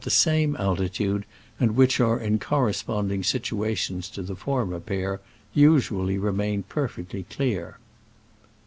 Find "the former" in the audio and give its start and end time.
4.23-4.79